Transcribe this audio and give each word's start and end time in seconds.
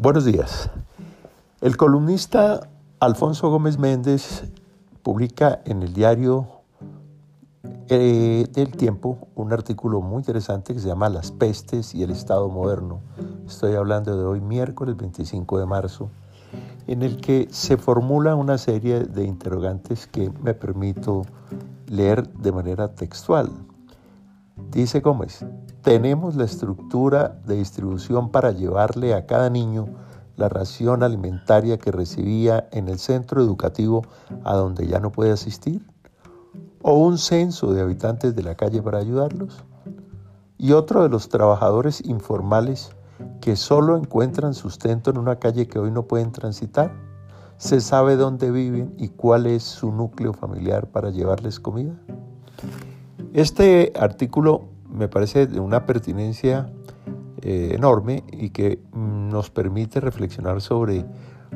Buenos 0.00 0.24
días. 0.24 0.70
El 1.60 1.76
columnista 1.76 2.68
Alfonso 3.00 3.50
Gómez 3.50 3.80
Méndez 3.80 4.44
publica 5.02 5.60
en 5.64 5.82
el 5.82 5.92
diario 5.92 6.46
eh, 7.88 8.46
del 8.52 8.76
tiempo 8.76 9.18
un 9.34 9.52
artículo 9.52 10.00
muy 10.00 10.18
interesante 10.18 10.72
que 10.72 10.78
se 10.78 10.86
llama 10.86 11.08
Las 11.08 11.32
pestes 11.32 11.96
y 11.96 12.04
el 12.04 12.10
Estado 12.12 12.48
moderno. 12.48 13.00
Estoy 13.44 13.74
hablando 13.74 14.16
de 14.16 14.24
hoy 14.24 14.40
miércoles 14.40 14.96
25 14.96 15.58
de 15.58 15.66
marzo, 15.66 16.10
en 16.86 17.02
el 17.02 17.20
que 17.20 17.48
se 17.50 17.76
formula 17.76 18.36
una 18.36 18.56
serie 18.56 19.00
de 19.00 19.24
interrogantes 19.24 20.06
que 20.06 20.30
me 20.44 20.54
permito 20.54 21.22
leer 21.88 22.28
de 22.34 22.52
manera 22.52 22.94
textual. 22.94 23.50
Dice 24.70 25.00
Gómez, 25.00 25.44
tenemos 25.88 26.36
la 26.36 26.44
estructura 26.44 27.40
de 27.46 27.56
distribución 27.56 28.30
para 28.30 28.52
llevarle 28.52 29.14
a 29.14 29.24
cada 29.24 29.48
niño 29.48 29.86
la 30.36 30.50
ración 30.50 31.02
alimentaria 31.02 31.78
que 31.78 31.90
recibía 31.90 32.68
en 32.72 32.88
el 32.88 32.98
centro 32.98 33.40
educativo 33.40 34.02
a 34.44 34.54
donde 34.54 34.86
ya 34.86 35.00
no 35.00 35.10
puede 35.10 35.32
asistir? 35.32 35.82
¿O 36.82 36.92
un 36.92 37.16
censo 37.16 37.72
de 37.72 37.80
habitantes 37.80 38.36
de 38.36 38.42
la 38.42 38.54
calle 38.54 38.82
para 38.82 38.98
ayudarlos? 38.98 39.64
¿Y 40.58 40.72
otro 40.72 41.04
de 41.04 41.08
los 41.08 41.30
trabajadores 41.30 42.04
informales 42.04 42.90
que 43.40 43.56
solo 43.56 43.96
encuentran 43.96 44.52
sustento 44.52 45.08
en 45.08 45.16
una 45.16 45.36
calle 45.36 45.68
que 45.68 45.78
hoy 45.78 45.90
no 45.90 46.02
pueden 46.02 46.32
transitar? 46.32 46.92
¿Se 47.56 47.80
sabe 47.80 48.16
dónde 48.16 48.50
viven 48.50 48.94
y 48.98 49.08
cuál 49.08 49.46
es 49.46 49.62
su 49.62 49.90
núcleo 49.90 50.34
familiar 50.34 50.90
para 50.90 51.08
llevarles 51.08 51.58
comida? 51.58 51.94
Este 53.32 53.94
artículo 53.98 54.76
me 54.90 55.08
parece 55.08 55.46
de 55.46 55.60
una 55.60 55.86
pertinencia 55.86 56.72
eh, 57.42 57.72
enorme 57.74 58.24
y 58.32 58.50
que 58.50 58.80
mm, 58.92 59.28
nos 59.28 59.50
permite 59.50 60.00
reflexionar 60.00 60.60
sobre 60.60 61.04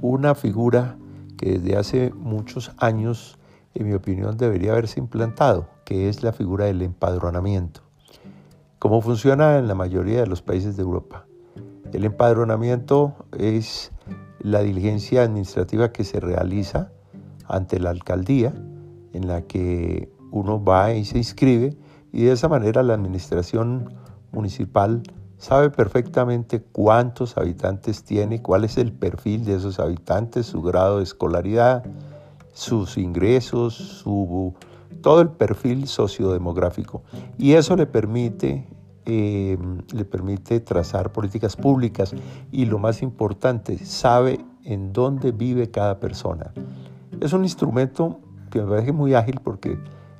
una 0.00 0.34
figura 0.34 0.96
que 1.36 1.58
desde 1.58 1.76
hace 1.76 2.12
muchos 2.14 2.72
años, 2.78 3.38
en 3.74 3.88
mi 3.88 3.94
opinión, 3.94 4.36
debería 4.36 4.72
haberse 4.72 5.00
implantado, 5.00 5.68
que 5.84 6.08
es 6.08 6.22
la 6.22 6.32
figura 6.32 6.64
del 6.64 6.82
empadronamiento. 6.82 7.82
¿Cómo 8.78 9.00
funciona 9.00 9.58
en 9.58 9.68
la 9.68 9.74
mayoría 9.74 10.20
de 10.20 10.26
los 10.26 10.42
países 10.42 10.76
de 10.76 10.82
Europa? 10.82 11.26
El 11.92 12.04
empadronamiento 12.04 13.14
es 13.36 13.92
la 14.40 14.60
diligencia 14.60 15.22
administrativa 15.22 15.92
que 15.92 16.04
se 16.04 16.20
realiza 16.20 16.90
ante 17.46 17.78
la 17.80 17.90
alcaldía, 17.90 18.54
en 19.12 19.28
la 19.28 19.42
que 19.42 20.10
uno 20.30 20.62
va 20.62 20.92
y 20.94 21.04
se 21.04 21.18
inscribe 21.18 21.76
y 22.16 22.22
de 22.22 22.32
esa 22.32 22.48
manera 22.48 22.82
la 22.82 22.94
administración 22.94 23.92
municipal 24.32 25.02
sabe 25.36 25.68
perfectamente 25.68 26.62
cuántos 26.62 27.36
habitantes 27.36 28.04
tiene, 28.04 28.40
cuál 28.40 28.64
es 28.64 28.78
el 28.78 28.90
perfil 28.90 29.44
de 29.44 29.56
esos 29.56 29.78
habitantes, 29.78 30.46
su 30.46 30.62
grado 30.62 30.96
de 30.96 31.02
escolaridad, 31.02 31.84
sus 32.54 32.96
ingresos, 32.96 33.74
su, 33.74 34.54
todo 35.02 35.20
el 35.20 35.28
perfil 35.28 35.86
sociodemográfico. 35.86 37.02
Y 37.36 37.52
eso 37.52 37.76
le 37.76 37.84
permite, 37.84 38.66
eh, 39.04 39.58
le 39.92 40.04
permite 40.06 40.60
trazar 40.60 41.12
políticas 41.12 41.54
públicas 41.54 42.14
y 42.50 42.64
lo 42.64 42.78
más 42.78 43.02
importante, 43.02 43.76
sabe 43.84 44.40
en 44.64 44.94
dónde 44.94 45.32
vive 45.32 45.70
cada 45.70 46.00
persona. 46.00 46.54
Es 47.20 47.34
un 47.34 47.42
instrumento 47.42 48.20
que 48.50 48.62
me 48.62 48.70
parece 48.70 48.92
muy 48.92 49.12
ágil 49.12 49.38
porque 49.44 49.78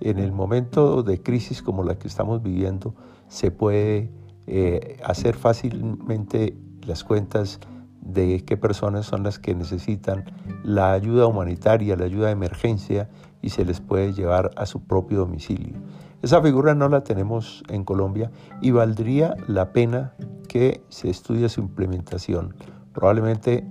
en 0.00 0.18
el 0.18 0.32
momento 0.32 1.02
de 1.02 1.22
crisis 1.22 1.62
como 1.62 1.82
la 1.82 1.98
que 1.98 2.08
estamos 2.08 2.42
viviendo, 2.42 2.94
se 3.28 3.50
puede 3.50 4.10
eh, 4.46 4.98
hacer 5.04 5.36
fácilmente 5.36 6.56
las 6.86 7.04
cuentas 7.04 7.60
de 8.00 8.44
qué 8.44 8.56
personas 8.56 9.06
son 9.06 9.22
las 9.22 9.38
que 9.38 9.54
necesitan 9.54 10.24
la 10.64 10.92
ayuda 10.92 11.26
humanitaria, 11.26 11.96
la 11.96 12.06
ayuda 12.06 12.26
de 12.26 12.32
emergencia 12.32 13.08
y 13.42 13.50
se 13.50 13.64
les 13.64 13.80
puede 13.80 14.12
llevar 14.14 14.50
a 14.56 14.66
su 14.66 14.80
propio 14.80 15.18
domicilio. 15.18 15.76
Esa 16.22 16.40
figura 16.42 16.74
no 16.74 16.88
la 16.88 17.04
tenemos 17.04 17.62
en 17.68 17.84
Colombia 17.84 18.30
y 18.60 18.70
valdría 18.70 19.36
la 19.46 19.72
pena 19.72 20.14
que 20.48 20.82
se 20.88 21.10
estudie 21.10 21.48
su 21.48 21.60
implementación. 21.60 22.54
Probablemente 22.92 23.68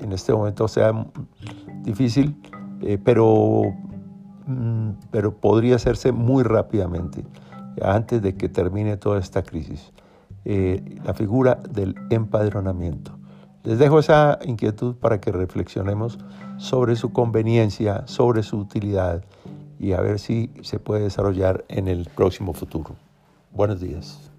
en 0.00 0.12
este 0.12 0.32
momento 0.32 0.66
sea 0.66 1.06
difícil, 1.82 2.36
eh, 2.80 2.98
pero 3.02 3.74
pero 5.10 5.36
podría 5.36 5.76
hacerse 5.76 6.12
muy 6.12 6.42
rápidamente, 6.42 7.24
antes 7.82 8.22
de 8.22 8.34
que 8.36 8.48
termine 8.48 8.96
toda 8.96 9.18
esta 9.18 9.42
crisis. 9.42 9.92
Eh, 10.44 11.00
la 11.04 11.12
figura 11.12 11.58
del 11.70 11.96
empadronamiento. 12.10 13.18
Les 13.64 13.80
dejo 13.80 13.98
esa 13.98 14.38
inquietud 14.44 14.94
para 14.94 15.20
que 15.20 15.32
reflexionemos 15.32 16.18
sobre 16.56 16.94
su 16.94 17.12
conveniencia, 17.12 18.06
sobre 18.06 18.44
su 18.44 18.58
utilidad 18.58 19.24
y 19.80 19.92
a 19.92 20.00
ver 20.00 20.20
si 20.20 20.52
se 20.62 20.78
puede 20.78 21.02
desarrollar 21.02 21.64
en 21.68 21.88
el 21.88 22.08
próximo 22.14 22.52
futuro. 22.52 22.94
Buenos 23.52 23.80
días. 23.80 24.30